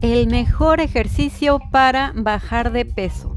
El 0.00 0.28
mejor 0.28 0.80
ejercicio 0.80 1.60
para 1.70 2.12
bajar 2.14 2.72
de 2.72 2.84
peso. 2.84 3.36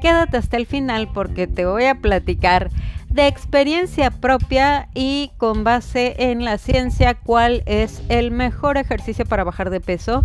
Quédate 0.00 0.36
hasta 0.36 0.56
el 0.56 0.66
final 0.66 1.08
porque 1.12 1.46
te 1.46 1.66
voy 1.66 1.84
a 1.84 1.96
platicar 1.96 2.70
de 3.08 3.26
experiencia 3.26 4.10
propia 4.10 4.88
y 4.94 5.30
con 5.38 5.64
base 5.64 6.14
en 6.18 6.44
la 6.44 6.58
ciencia 6.58 7.14
cuál 7.14 7.62
es 7.66 8.02
el 8.08 8.30
mejor 8.30 8.76
ejercicio 8.76 9.26
para 9.26 9.44
bajar 9.44 9.70
de 9.70 9.80
peso. 9.80 10.24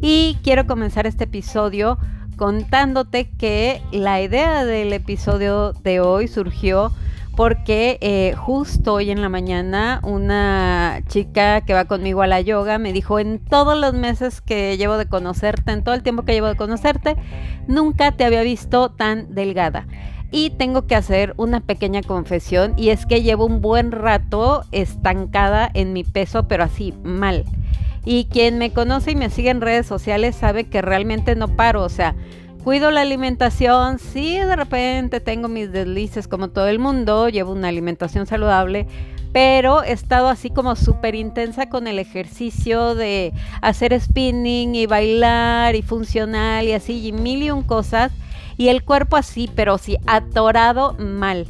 Y 0.00 0.38
quiero 0.42 0.66
comenzar 0.66 1.06
este 1.06 1.24
episodio 1.24 1.98
contándote 2.36 3.30
que 3.30 3.80
la 3.92 4.20
idea 4.20 4.64
del 4.64 4.92
episodio 4.92 5.72
de 5.72 6.00
hoy 6.00 6.28
surgió 6.28 6.92
porque 7.36 7.98
eh, 8.00 8.34
justo 8.36 8.94
hoy 8.94 9.10
en 9.10 9.20
la 9.20 9.28
mañana 9.28 10.00
una 10.02 11.00
chica 11.08 11.62
que 11.62 11.74
va 11.74 11.86
conmigo 11.86 12.22
a 12.22 12.26
la 12.26 12.40
yoga 12.40 12.78
me 12.78 12.92
dijo 12.92 13.18
en 13.18 13.38
todos 13.38 13.78
los 13.78 13.94
meses 13.94 14.40
que 14.40 14.76
llevo 14.76 14.96
de 14.96 15.06
conocerte, 15.06 15.72
en 15.72 15.82
todo 15.82 15.94
el 15.94 16.02
tiempo 16.02 16.24
que 16.24 16.32
llevo 16.32 16.46
de 16.46 16.56
conocerte, 16.56 17.16
nunca 17.66 18.12
te 18.12 18.24
había 18.24 18.42
visto 18.42 18.90
tan 18.90 19.34
delgada. 19.34 19.86
Y 20.30 20.50
tengo 20.50 20.86
que 20.86 20.96
hacer 20.96 21.34
una 21.36 21.60
pequeña 21.60 22.02
confesión 22.02 22.74
y 22.76 22.88
es 22.88 23.06
que 23.06 23.22
llevo 23.22 23.46
un 23.46 23.60
buen 23.60 23.92
rato 23.92 24.64
estancada 24.72 25.70
en 25.74 25.92
mi 25.92 26.02
peso, 26.02 26.48
pero 26.48 26.64
así 26.64 26.92
mal. 27.04 27.44
Y 28.04 28.26
quien 28.26 28.58
me 28.58 28.72
conoce 28.72 29.12
y 29.12 29.16
me 29.16 29.30
sigue 29.30 29.50
en 29.50 29.60
redes 29.60 29.86
sociales 29.86 30.36
sabe 30.36 30.64
que 30.64 30.82
realmente 30.82 31.36
no 31.36 31.48
paro, 31.48 31.82
o 31.82 31.88
sea, 31.88 32.14
cuido 32.64 32.90
la 32.90 33.02
alimentación, 33.02 33.98
sí 33.98 34.38
de 34.38 34.56
repente 34.56 35.20
tengo 35.20 35.48
mis 35.48 35.70
deslices 35.70 36.26
como 36.26 36.48
todo 36.48 36.66
el 36.66 36.78
mundo, 36.78 37.28
llevo 37.28 37.52
una 37.52 37.68
alimentación 37.68 38.26
saludable, 38.26 38.86
pero 39.34 39.82
he 39.82 39.92
estado 39.92 40.28
así 40.28 40.48
como 40.48 40.74
súper 40.74 41.14
intensa 41.14 41.68
con 41.68 41.86
el 41.86 41.98
ejercicio 41.98 42.94
de 42.94 43.34
hacer 43.60 44.00
spinning 44.00 44.74
y 44.76 44.86
bailar 44.86 45.76
y 45.76 45.82
funcional 45.82 46.66
y 46.66 46.72
así 46.72 47.06
y 47.06 47.12
mil 47.12 47.42
y 47.42 47.50
un 47.50 47.64
cosas 47.64 48.12
y 48.56 48.68
el 48.68 48.82
cuerpo 48.82 49.16
así, 49.16 49.50
pero 49.54 49.76
sí 49.76 49.98
atorado 50.06 50.94
mal. 50.98 51.46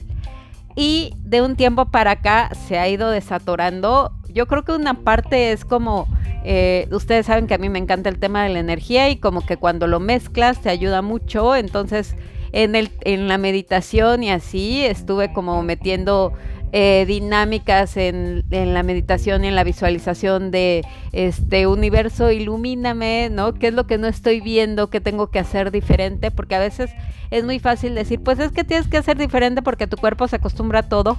Y 0.75 1.15
de 1.20 1.42
un 1.42 1.55
tiempo 1.55 1.87
para 1.87 2.12
acá 2.12 2.51
se 2.67 2.77
ha 2.77 2.89
ido 2.89 3.11
desatorando. 3.11 4.11
Yo 4.31 4.47
creo 4.48 4.65
que 4.65 4.73
una 4.73 4.95
parte 4.95 5.53
es 5.53 5.65
como 5.65 6.09
eh, 6.45 6.87
ustedes 6.91 7.27
saben 7.27 7.47
que 7.47 7.55
a 7.55 7.59
mí 7.59 7.69
me 7.69 7.78
encanta 7.78 8.09
el 8.09 8.19
tema 8.19 8.45
de 8.45 8.50
la 8.50 8.59
energía 8.61 9.09
y 9.09 9.17
como 9.17 9.45
que 9.45 9.56
cuando 9.56 9.87
lo 9.87 9.98
mezclas 9.98 10.61
te 10.61 10.69
ayuda 10.69 11.03
mucho. 11.03 11.56
Entonces 11.56 12.14
en, 12.55 12.77
el, 12.77 12.91
en 13.01 13.27
la 13.27 13.36
meditación 13.36 14.23
y 14.23 14.31
así 14.31 14.84
estuve 14.84 15.33
como 15.33 15.62
metiendo 15.62 16.33
eh, 16.73 17.05
dinámicas 17.06 17.97
en, 17.97 18.45
en, 18.51 18.75
la 18.75 18.83
meditación 18.83 19.45
y 19.45 19.48
en 19.48 19.56
la 19.56 19.64
visualización 19.64 20.51
de 20.51 20.83
este 21.12 21.67
universo, 21.67 22.31
ilumíname, 22.31 23.29
¿no? 23.31 23.55
¿Qué 23.55 23.69
es 23.69 23.75
lo 23.75 23.86
que 23.86 23.98
no 23.98 24.06
estoy 24.06 24.41
viendo? 24.41 24.91
¿Qué 24.91 25.01
tengo 25.01 25.31
que 25.31 25.39
hacer 25.39 25.70
diferente? 25.70 26.31
Porque 26.31 26.55
a 26.55 26.61
veces 26.61 26.91
es 27.31 27.45
muy 27.45 27.58
fácil 27.58 27.95
decir, 27.95 28.20
pues 28.23 28.39
es 28.39 28.53
que 28.53 28.64
tienes 28.64 28.89
que 28.89 28.98
hacer 28.98 29.17
diferente 29.17 29.62
porque 29.62 29.86
tu 29.86 29.97
cuerpo 29.97 30.29
se 30.29 30.36
acostumbra 30.36 30.81
a 30.81 30.89
todo, 30.89 31.17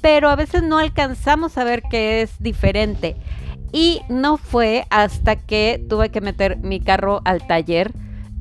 pero 0.00 0.28
a 0.28 0.36
veces 0.36 0.62
no 0.64 0.78
alcanzamos 0.78 1.58
a 1.58 1.64
ver 1.64 1.82
qué 1.90 2.22
es 2.22 2.40
diferente. 2.40 3.16
Y 3.72 4.02
no 4.08 4.36
fue 4.36 4.84
hasta 4.90 5.36
que 5.36 5.84
tuve 5.88 6.10
que 6.10 6.20
meter 6.20 6.58
mi 6.58 6.78
carro 6.80 7.22
al 7.24 7.46
taller. 7.46 7.92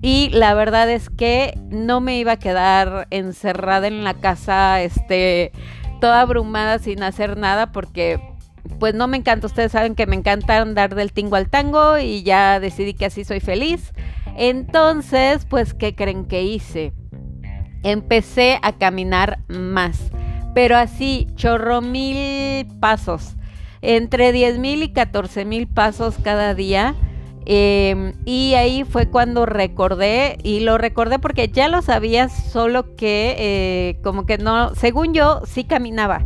Y 0.02 0.30
la 0.30 0.54
verdad 0.54 0.90
es 0.90 1.10
que 1.10 1.58
no 1.70 2.02
me 2.02 2.18
iba 2.18 2.34
a 2.34 2.40
quedar 2.40 3.08
encerrada 3.12 3.88
en 3.88 4.04
la 4.04 4.16
casa, 4.16 4.82
este, 4.82 5.52
toda 6.02 6.22
abrumada 6.22 6.80
sin 6.80 7.02
hacer 7.04 7.38
nada, 7.38 7.72
porque 7.72 8.20
pues 8.80 8.94
no 8.94 9.08
me 9.08 9.18
encanta. 9.18 9.48
Ustedes 9.48 9.72
saben 9.72 9.96
que 9.96 10.08
me 10.08 10.16
encanta 10.16 10.60
andar 10.60 10.96
del 10.96 11.14
tingo 11.14 11.36
al 11.36 11.50
tango 11.50 11.98
y 11.98 12.24
ya 12.24 12.60
decidí 12.60 12.94
que 12.94 13.06
así 13.06 13.24
soy 13.24 13.40
feliz. 13.40 13.94
Entonces, 14.38 15.46
pues, 15.46 15.74
¿qué 15.74 15.96
creen 15.96 16.26
que 16.26 16.44
hice? 16.44 16.94
Empecé 17.84 18.60
a 18.62 18.74
caminar 18.74 19.40
más, 19.48 20.12
pero 20.54 20.78
así, 20.78 21.28
chorro 21.36 21.82
mil 21.82 22.68
pasos 22.80 23.36
entre 23.82 24.32
10 24.32 24.60
mil 24.60 24.84
y 24.84 24.94
14 24.94 25.46
mil 25.46 25.68
pasos 25.68 26.16
cada 26.24 26.54
día. 26.54 26.96
Em, 27.46 28.14
y 28.24 28.54
ahí 28.54 28.84
fue 28.84 29.10
cuando 29.10 29.46
recordé, 29.46 30.38
y 30.44 30.60
lo 30.60 30.78
recordé 30.78 31.18
porque 31.18 31.48
ya 31.48 31.68
lo 31.68 31.82
sabía, 31.82 32.30
solo 32.30 32.96
que 32.96 33.36
eh, 33.38 34.00
como 34.04 34.26
que 34.26 34.38
no, 34.38 34.76
según 34.76 35.14
yo 35.14 35.42
sí 35.46 35.64
caminaba. 35.64 36.24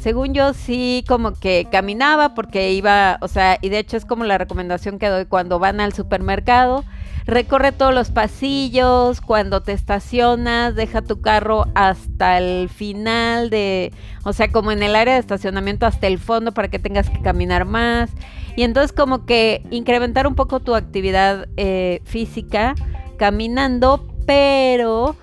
Según 0.00 0.34
yo 0.34 0.52
sí 0.52 1.02
como 1.08 1.32
que 1.32 1.66
caminaba 1.70 2.34
porque 2.34 2.72
iba, 2.72 3.18
o 3.22 3.28
sea, 3.28 3.58
y 3.62 3.70
de 3.70 3.78
hecho 3.78 3.96
es 3.96 4.04
como 4.04 4.24
la 4.24 4.36
recomendación 4.36 4.98
que 4.98 5.08
doy 5.08 5.24
cuando 5.24 5.58
van 5.58 5.80
al 5.80 5.94
supermercado 5.94 6.84
recorre 7.26 7.72
todos 7.72 7.94
los 7.94 8.10
pasillos, 8.10 9.20
cuando 9.20 9.62
te 9.62 9.72
estacionas, 9.72 10.74
deja 10.74 11.02
tu 11.02 11.20
carro 11.20 11.66
hasta 11.74 12.38
el 12.38 12.68
final 12.68 13.50
de, 13.50 13.92
o 14.24 14.32
sea, 14.32 14.50
como 14.52 14.72
en 14.72 14.82
el 14.82 14.94
área 14.94 15.14
de 15.14 15.20
estacionamiento 15.20 15.86
hasta 15.86 16.06
el 16.06 16.18
fondo 16.18 16.52
para 16.52 16.68
que 16.68 16.78
tengas 16.78 17.08
que 17.08 17.20
caminar 17.20 17.64
más. 17.64 18.10
Y 18.56 18.62
entonces 18.62 18.92
como 18.92 19.26
que 19.26 19.62
incrementar 19.70 20.26
un 20.26 20.34
poco 20.34 20.60
tu 20.60 20.74
actividad 20.74 21.48
eh, 21.56 22.00
física 22.04 22.74
caminando, 23.18 24.06
pero 24.26 25.16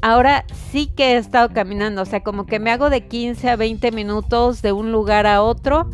ahora 0.00 0.44
sí 0.70 0.86
que 0.86 1.12
he 1.12 1.16
estado 1.16 1.50
caminando, 1.50 2.02
o 2.02 2.06
sea, 2.06 2.22
como 2.22 2.46
que 2.46 2.58
me 2.58 2.70
hago 2.70 2.90
de 2.90 3.06
15 3.06 3.50
a 3.50 3.56
20 3.56 3.92
minutos 3.92 4.62
de 4.62 4.72
un 4.72 4.90
lugar 4.90 5.26
a 5.26 5.42
otro 5.42 5.88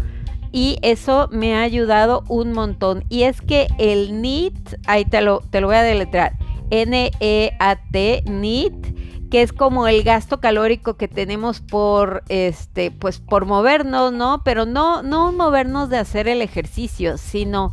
y 0.52 0.78
eso 0.82 1.28
me 1.30 1.56
ha 1.56 1.62
ayudado 1.62 2.24
un 2.28 2.52
montón. 2.52 3.04
Y 3.08 3.24
es 3.24 3.40
que 3.40 3.68
el 3.78 4.20
NEAT, 4.20 4.78
ahí 4.86 5.04
te 5.04 5.20
lo, 5.20 5.40
te 5.50 5.60
lo 5.60 5.68
voy 5.68 5.76
a 5.76 5.82
deletrar, 5.82 6.32
N-E-A-T, 6.70 8.24
NEAT, 8.26 8.98
que 9.30 9.42
es 9.42 9.52
como 9.52 9.88
el 9.88 10.02
gasto 10.02 10.40
calórico 10.40 10.96
que 10.96 11.08
tenemos 11.08 11.60
por 11.60 12.22
este 12.28 12.90
pues 12.90 13.18
por 13.18 13.44
movernos, 13.44 14.12
¿no? 14.12 14.42
Pero 14.42 14.64
no 14.64 15.02
no 15.02 15.32
movernos 15.32 15.90
de 15.90 15.98
hacer 15.98 16.28
el 16.28 16.40
ejercicio, 16.40 17.18
sino 17.18 17.72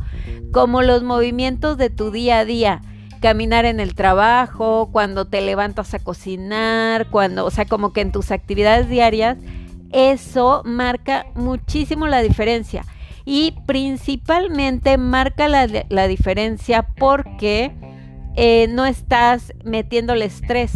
como 0.52 0.82
los 0.82 1.02
movimientos 1.02 1.78
de 1.78 1.90
tu 1.90 2.10
día 2.10 2.40
a 2.40 2.44
día, 2.44 2.82
caminar 3.20 3.64
en 3.64 3.80
el 3.80 3.94
trabajo, 3.94 4.90
cuando 4.92 5.26
te 5.26 5.40
levantas 5.40 5.94
a 5.94 5.98
cocinar, 5.98 7.08
cuando, 7.10 7.46
o 7.46 7.50
sea, 7.50 7.64
como 7.64 7.92
que 7.92 8.02
en 8.02 8.12
tus 8.12 8.30
actividades 8.30 8.88
diarias 8.88 9.38
eso 9.92 10.62
marca 10.64 11.26
muchísimo 11.34 12.06
la 12.06 12.22
diferencia. 12.22 12.84
Y 13.24 13.54
principalmente 13.66 14.98
marca 14.98 15.48
la, 15.48 16.06
diferencia 16.06 16.82
porque 16.96 17.72
eh, 18.36 18.68
no 18.68 18.86
estás 18.86 19.52
metiéndole 19.64 20.26
estrés. 20.26 20.72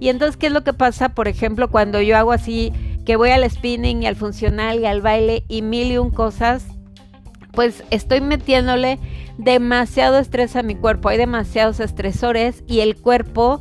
Y 0.00 0.08
entonces, 0.08 0.36
¿qué 0.36 0.46
es 0.46 0.52
lo 0.52 0.62
que 0.62 0.72
pasa? 0.72 1.08
Por 1.10 1.26
ejemplo, 1.26 1.70
cuando 1.70 2.00
yo 2.00 2.16
hago 2.16 2.32
así, 2.32 2.72
que 3.04 3.16
voy 3.16 3.30
al 3.30 3.48
spinning 3.50 4.02
y 4.02 4.06
al 4.06 4.16
funcional 4.16 4.78
y 4.78 4.86
al 4.86 5.00
baile 5.00 5.44
y 5.48 5.62
mil 5.62 5.90
y 5.90 5.98
un 5.98 6.10
cosas, 6.10 6.66
pues 7.52 7.82
estoy 7.90 8.20
metiéndole 8.20 8.98
demasiado 9.38 10.18
estrés 10.18 10.54
a 10.54 10.62
mi 10.62 10.76
cuerpo. 10.76 11.08
Hay 11.08 11.18
demasiados 11.18 11.80
estresores 11.80 12.62
y 12.68 12.80
el 12.80 12.96
cuerpo, 12.96 13.60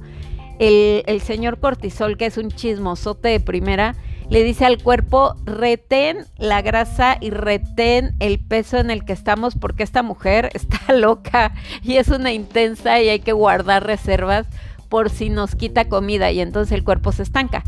el, 0.59 1.03
el 1.07 1.21
señor 1.21 1.59
cortisol, 1.59 2.17
que 2.17 2.27
es 2.27 2.37
un 2.37 2.51
chismosote 2.51 3.29
de 3.29 3.39
primera, 3.39 3.95
le 4.29 4.43
dice 4.43 4.65
al 4.65 4.81
cuerpo, 4.81 5.35
retén 5.45 6.25
la 6.37 6.61
grasa 6.61 7.17
y 7.21 7.29
retén 7.29 8.15
el 8.19 8.39
peso 8.39 8.77
en 8.77 8.91
el 8.91 9.05
que 9.05 9.13
estamos 9.13 9.55
porque 9.55 9.83
esta 9.83 10.03
mujer 10.03 10.49
está 10.53 10.93
loca 10.93 11.53
y 11.81 11.95
es 11.95 12.09
una 12.09 12.33
intensa 12.33 13.01
y 13.01 13.09
hay 13.09 13.19
que 13.19 13.31
guardar 13.31 13.85
reservas 13.85 14.47
por 14.89 15.09
si 15.09 15.29
nos 15.29 15.55
quita 15.55 15.89
comida 15.89 16.31
y 16.31 16.41
entonces 16.41 16.73
el 16.73 16.83
cuerpo 16.83 17.11
se 17.11 17.23
estanca. 17.23 17.63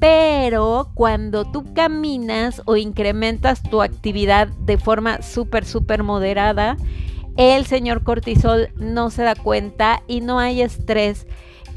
Pero 0.00 0.92
cuando 0.94 1.44
tú 1.50 1.74
caminas 1.74 2.62
o 2.66 2.76
incrementas 2.76 3.62
tu 3.62 3.82
actividad 3.82 4.46
de 4.46 4.78
forma 4.78 5.22
súper, 5.22 5.64
súper 5.64 6.04
moderada, 6.04 6.76
el 7.36 7.66
señor 7.66 8.04
cortisol 8.04 8.68
no 8.76 9.10
se 9.10 9.22
da 9.22 9.34
cuenta 9.34 10.02
y 10.06 10.20
no 10.20 10.38
hay 10.38 10.62
estrés 10.62 11.26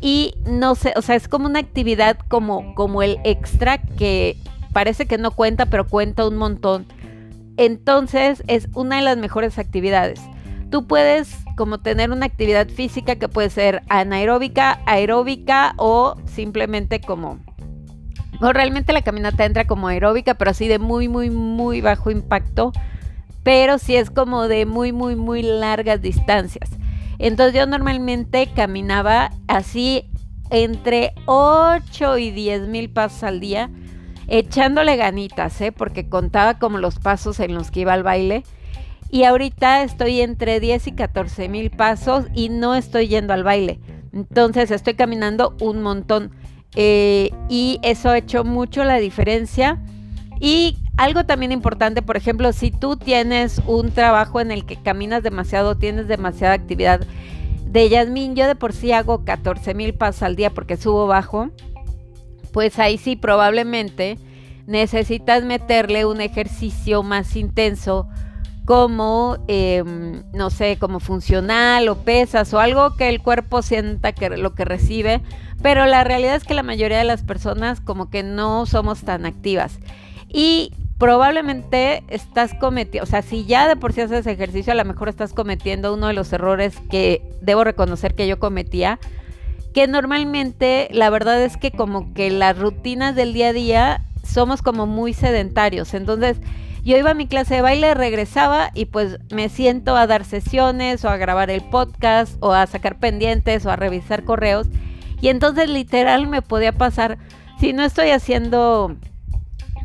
y 0.02 0.34
no 0.46 0.74
sé, 0.74 0.94
o 0.96 1.02
sea, 1.04 1.16
es 1.16 1.28
como 1.28 1.46
una 1.46 1.60
actividad 1.60 2.18
como, 2.28 2.74
como 2.74 3.04
el 3.04 3.20
extra 3.24 3.78
que 3.78 4.36
parece 4.74 5.06
que 5.06 5.20
no 5.20 5.32
cuenta, 5.32 5.68
pero 5.68 5.88
cuenta 5.88 6.28
un 6.28 6.38
montón. 6.38 6.88
Entonces 7.58 8.44
es 8.48 8.68
una 8.74 8.96
de 8.96 9.04
las 9.04 9.18
mejores 9.18 9.60
actividades. 9.60 10.20
Tú 10.72 10.88
puedes 10.88 11.38
como 11.56 11.80
tener 11.80 12.10
una 12.12 12.26
actividad 12.26 12.68
física 12.68 13.18
que 13.18 13.30
puede 13.30 13.52
ser 13.52 13.84
anaeróbica, 13.90 14.80
aeróbica 14.86 15.74
o 15.78 16.16
simplemente 16.26 17.00
como... 17.00 17.40
O 18.42 18.52
realmente 18.54 18.94
la 18.94 19.04
caminata 19.04 19.46
entra 19.46 19.68
como 19.68 19.88
aeróbica, 19.88 20.34
pero 20.34 20.50
así 20.50 20.68
de 20.68 20.80
muy, 20.80 21.08
muy, 21.08 21.30
muy 21.30 21.82
bajo 21.82 22.10
impacto. 22.10 22.72
Pero 23.44 23.78
sí 23.78 23.96
es 23.96 24.10
como 24.10 24.48
de 24.48 24.66
muy, 24.66 24.94
muy, 24.94 25.16
muy 25.16 25.44
largas 25.44 26.02
distancias. 26.02 26.72
Entonces 27.22 27.54
yo 27.54 27.68
normalmente 27.68 28.50
caminaba 28.56 29.30
así 29.48 30.10
entre 30.50 31.14
8 31.28 32.18
y 32.18 32.32
10 32.32 32.68
mil 32.68 32.90
pasos 32.90 33.24
al 33.24 33.40
día. 33.40 33.70
echándole 34.28 34.96
ganitas, 34.96 35.60
¿eh? 35.60 35.72
porque 35.74 36.08
contaba 36.08 36.58
como 36.58 36.78
los 36.78 37.00
pasos 37.00 37.40
en 37.42 37.54
los 37.54 37.70
que 37.70 37.82
iba 37.82 37.94
al 37.94 38.04
baile. 38.04 38.44
Y 39.10 39.26
ahorita 39.26 39.84
estoy 39.84 40.22
entre 40.22 40.60
10 40.60 40.88
y 40.88 40.92
14 40.94 41.50
mil 41.50 41.70
pasos 41.70 42.26
y 42.34 42.48
no 42.50 42.74
estoy 42.74 43.08
yendo 43.10 43.34
al 43.34 43.44
baile. 43.44 43.80
Entonces 44.14 44.72
estoy 44.72 44.94
caminando 44.94 45.56
un 45.60 45.82
montón. 45.82 46.32
Eh, 46.76 47.32
y 47.50 47.80
eso 47.84 48.10
ha 48.10 48.18
hecho 48.18 48.44
mucho 48.46 48.84
la 48.84 48.98
diferencia. 48.98 49.80
Y 50.40 50.78
algo 51.02 51.24
también 51.24 51.52
importante, 51.52 52.04
por 52.04 52.16
ejemplo, 52.16 52.54
si 52.54 52.70
tú 52.70 52.96
tienes 52.96 53.60
un 53.66 53.92
trabajo 53.92 54.40
en 54.40 54.52
el 54.52 54.66
que 54.66 54.76
caminas 54.76 55.24
demasiado, 55.24 55.76
tienes 55.76 56.08
demasiada 56.08 56.54
actividad 56.54 57.02
de 57.66 57.90
Yasmin, 57.90 58.36
yo 58.36 58.46
de 58.46 58.54
por 58.54 58.72
sí 58.72 58.92
hago 58.92 59.26
14 59.26 59.74
mil 59.74 59.96
pasos 59.96 60.22
al 60.22 60.36
día 60.36 60.52
porque 60.52 60.78
subo 60.78 61.08
bajo, 61.08 61.50
pues 62.54 62.78
ahí 62.78 63.00
sí 63.00 63.16
probablemente 63.16 64.20
necesitas 64.68 65.44
meterle 65.44 66.06
un 66.06 66.22
ejercicio 66.22 67.02
más 67.02 67.36
intenso 67.36 68.08
como, 68.66 69.38
em, 69.48 70.22
no 70.34 70.52
sé, 70.52 70.78
como 70.78 71.00
funcional 71.00 71.90
o 71.90 72.04
pesas 72.04 72.54
o 72.54 72.60
algo 72.60 72.96
que 72.96 73.10
el 73.10 73.24
cuerpo 73.24 73.64
sienta 73.64 74.12
que 74.12 74.30
lo 74.30 74.54
que 74.54 74.66
recibe, 74.66 75.24
pero 75.64 75.88
la 75.88 76.04
realidad 76.04 76.36
es 76.36 76.44
que 76.44 76.54
la 76.54 76.62
mayoría 76.62 77.00
de 77.00 77.06
las 77.06 77.24
personas 77.24 77.82
como 77.82 78.12
que 78.12 78.22
no 78.22 78.68
somos 78.68 79.02
tan 79.02 79.26
activas. 79.26 79.80
Y 80.30 80.74
probablemente 81.02 82.04
estás 82.10 82.54
cometiendo, 82.54 83.06
o 83.06 83.08
sea, 83.08 83.24
si 83.24 83.44
ya 83.46 83.68
de 83.68 83.76
por 83.76 83.92
sí 83.92 84.02
haces 84.02 84.28
ejercicio, 84.28 84.72
a 84.72 84.76
lo 84.76 84.86
mejor 84.86 85.10
estás 85.10 85.34
cometiendo 85.34 85.96
uno 85.96 86.06
de 86.06 86.14
los 86.14 86.32
errores 86.32 86.76
que 86.92 87.24
debo 87.42 87.64
reconocer 87.64 88.14
que 88.14 88.28
yo 88.28 88.38
cometía, 88.38 89.00
que 89.74 89.88
normalmente 89.88 90.90
la 90.92 91.10
verdad 91.10 91.42
es 91.42 91.58
que 91.58 91.72
como 91.72 92.14
que 92.14 92.30
las 92.30 92.56
rutinas 92.56 93.16
del 93.16 93.34
día 93.34 93.48
a 93.48 93.54
día 93.54 94.06
somos 94.24 94.62
como 94.62 94.86
muy 94.86 95.14
sedentarios, 95.14 95.96
entonces 95.96 96.38
yo 96.84 96.96
iba 96.96 97.10
a 97.10 97.16
mi 97.16 97.26
clase 97.26 97.56
de 97.56 97.62
baile, 97.62 97.96
regresaba 97.96 98.70
y 98.76 98.86
pues 98.86 99.18
me 99.32 99.50
siento 99.50 99.98
a 99.98 100.06
dar 100.06 100.24
sesiones 100.24 101.04
o 101.04 101.10
a 101.10 101.18
grabar 101.18 101.50
el 101.50 101.64
podcast 101.64 102.38
o 102.42 102.54
a 102.54 102.68
sacar 102.68 103.00
pendientes 103.00 103.66
o 103.66 103.72
a 103.72 103.76
revisar 103.76 104.24
correos. 104.24 104.68
Y 105.20 105.30
entonces 105.30 105.68
literal 105.68 106.28
me 106.28 106.44
podía 106.44 106.74
pasar, 106.74 107.18
si 107.60 107.74
no 107.74 107.84
estoy 107.84 108.12
haciendo 108.12 108.98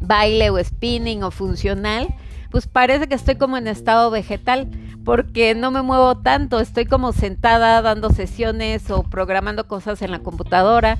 baile 0.00 0.50
o 0.50 0.62
spinning 0.62 1.22
o 1.22 1.30
funcional, 1.30 2.14
pues 2.50 2.66
parece 2.66 3.08
que 3.08 3.14
estoy 3.14 3.36
como 3.36 3.56
en 3.56 3.66
estado 3.68 4.10
vegetal 4.10 4.68
porque 5.04 5.54
no 5.54 5.70
me 5.70 5.82
muevo 5.82 6.16
tanto, 6.18 6.58
estoy 6.60 6.86
como 6.86 7.12
sentada 7.12 7.82
dando 7.82 8.10
sesiones 8.10 8.90
o 8.90 9.02
programando 9.02 9.68
cosas 9.68 10.02
en 10.02 10.10
la 10.10 10.20
computadora 10.20 10.98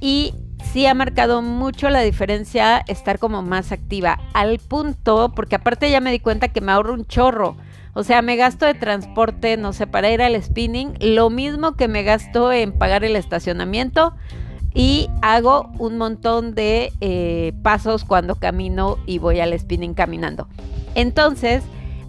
y 0.00 0.34
sí 0.72 0.86
ha 0.86 0.94
marcado 0.94 1.42
mucho 1.42 1.88
la 1.88 2.00
diferencia 2.00 2.84
estar 2.86 3.18
como 3.18 3.42
más 3.42 3.72
activa. 3.72 4.18
Al 4.34 4.58
punto, 4.58 5.32
porque 5.34 5.56
aparte 5.56 5.90
ya 5.90 6.00
me 6.00 6.10
di 6.10 6.20
cuenta 6.20 6.48
que 6.48 6.60
me 6.60 6.72
ahorro 6.72 6.94
un 6.94 7.06
chorro. 7.06 7.56
O 7.94 8.02
sea, 8.02 8.22
me 8.22 8.36
gasto 8.36 8.66
de 8.66 8.74
transporte, 8.74 9.56
no 9.56 9.72
sé, 9.72 9.86
para 9.86 10.10
ir 10.10 10.20
al 10.20 10.40
spinning, 10.42 10.94
lo 11.00 11.30
mismo 11.30 11.74
que 11.74 11.86
me 11.86 12.02
gasto 12.02 12.52
en 12.52 12.72
pagar 12.72 13.04
el 13.04 13.14
estacionamiento 13.14 14.14
y 14.74 15.08
hago 15.22 15.70
un 15.78 15.96
montón 15.96 16.54
de 16.54 16.92
eh, 17.00 17.52
pasos 17.62 18.04
cuando 18.04 18.34
camino 18.34 18.98
y 19.06 19.18
voy 19.18 19.40
al 19.40 19.58
spinning 19.58 19.94
caminando. 19.94 20.48
Entonces, 20.94 21.62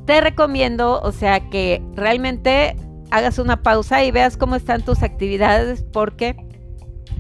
te 0.06 0.20
recomiendo, 0.20 1.00
o 1.02 1.12
sea, 1.12 1.50
que 1.50 1.82
realmente 1.96 2.76
hagas 3.12 3.40
una 3.40 3.62
pausa 3.64 4.04
y 4.04 4.12
veas 4.12 4.36
cómo 4.36 4.56
están 4.56 4.84
tus 4.84 5.04
actividades 5.04 5.84
porque 5.94 6.36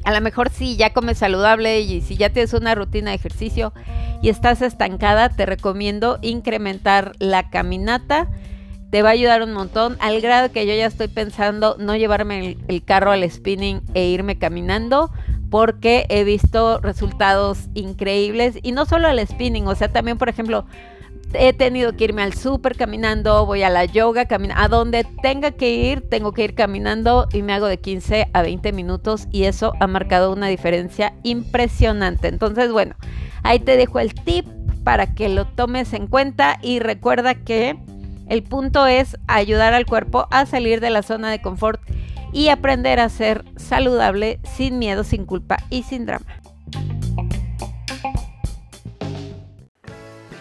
a 0.05 0.13
lo 0.13 0.21
mejor 0.21 0.49
sí, 0.51 0.77
ya 0.77 0.93
comes 0.93 1.17
saludable 1.17 1.81
y 1.81 2.01
si 2.01 2.15
ya 2.15 2.29
tienes 2.29 2.53
una 2.53 2.75
rutina 2.75 3.09
de 3.09 3.15
ejercicio 3.15 3.73
y 4.21 4.29
estás 4.29 4.61
estancada, 4.61 5.29
te 5.29 5.47
recomiendo 5.47 6.19
incrementar 6.21 7.13
la 7.17 7.49
caminata. 7.49 8.29
Te 8.91 9.01
va 9.01 9.09
a 9.09 9.13
ayudar 9.13 9.41
un 9.41 9.51
montón, 9.51 9.97
al 9.99 10.21
grado 10.21 10.51
que 10.51 10.67
yo 10.67 10.75
ya 10.75 10.85
estoy 10.85 11.07
pensando 11.07 11.75
no 11.79 11.95
llevarme 11.95 12.55
el, 12.67 12.83
carro 12.83 13.11
al 13.11 13.29
spinning 13.29 13.81
e 13.95 14.05
irme 14.05 14.37
caminando, 14.37 15.11
porque 15.55 16.05
he 16.09 16.25
visto 16.25 16.79
resultados 16.81 17.69
increíbles 17.75 18.59
y 18.61 18.73
no 18.73 18.85
solo 18.85 19.07
al 19.07 19.25
spinning, 19.25 19.69
o 19.69 19.73
sea, 19.73 19.87
también 19.87 20.17
por 20.17 20.27
ejemplo, 20.27 20.65
he 21.33 21.53
tenido 21.53 21.95
que 21.95 22.03
irme 22.03 22.23
al 22.23 22.33
súper 22.33 22.75
caminando, 22.75 23.45
voy 23.45 23.63
a 23.63 23.69
la 23.69 23.85
yoga, 23.85 24.25
caminando, 24.25 24.61
a 24.61 24.67
donde 24.67 25.05
tenga 25.21 25.51
que 25.51 25.73
ir, 25.73 26.01
tengo 26.09 26.33
que 26.33 26.43
ir 26.43 26.55
caminando 26.55 27.29
y 27.31 27.41
me 27.41 27.53
hago 27.53 27.67
de 27.67 27.77
15 27.77 28.31
a 28.33 28.41
20 28.41 28.73
minutos 28.73 29.29
y 29.31 29.45
eso 29.45 29.71
ha 29.79 29.87
marcado 29.87 30.33
una 30.33 30.47
diferencia 30.47 31.13
impresionante. 31.23 32.27
Entonces, 32.27 32.69
bueno, 32.73 32.95
ahí 33.43 33.59
te 33.59 33.77
dejo 33.77 34.01
el 34.01 34.13
tip 34.13 34.45
para 34.83 35.15
que 35.15 35.29
lo 35.29 35.47
tomes 35.47 35.93
en 35.93 36.07
cuenta 36.07 36.59
y 36.61 36.79
recuerda 36.79 37.33
que 37.33 37.77
el 38.27 38.43
punto 38.43 38.87
es 38.87 39.15
ayudar 39.27 39.73
al 39.73 39.85
cuerpo 39.85 40.27
a 40.31 40.45
salir 40.47 40.81
de 40.81 40.89
la 40.89 41.01
zona 41.01 41.31
de 41.31 41.41
confort 41.41 41.79
y 42.35 42.49
aprender 42.49 42.99
a 42.99 43.07
ser 43.07 43.45
saludable 43.55 44.41
sin 44.57 44.77
miedo, 44.77 45.05
sin 45.05 45.25
culpa 45.25 45.57
y 45.69 45.83
sin 45.83 46.05
drama. 46.05 46.41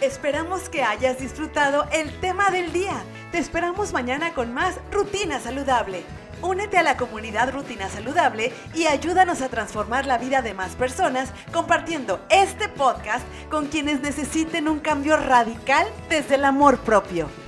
Esperamos 0.01 0.67
que 0.67 0.83
hayas 0.83 1.19
disfrutado 1.19 1.85
el 1.93 2.11
tema 2.19 2.49
del 2.51 2.73
día. 2.73 3.01
Te 3.31 3.37
esperamos 3.37 3.93
mañana 3.93 4.33
con 4.33 4.53
más 4.53 4.75
Rutina 4.91 5.39
Saludable. 5.39 6.03
Únete 6.41 6.77
a 6.77 6.83
la 6.83 6.97
comunidad 6.97 7.53
Rutina 7.53 7.87
Saludable 7.87 8.51
y 8.73 8.87
ayúdanos 8.87 9.41
a 9.41 9.47
transformar 9.47 10.05
la 10.05 10.17
vida 10.17 10.41
de 10.41 10.53
más 10.53 10.75
personas 10.75 11.31
compartiendo 11.53 12.19
este 12.29 12.67
podcast 12.67 13.25
con 13.49 13.67
quienes 13.67 14.01
necesiten 14.01 14.67
un 14.67 14.79
cambio 14.79 15.15
radical 15.15 15.87
desde 16.09 16.35
el 16.35 16.43
amor 16.43 16.77
propio. 16.79 17.44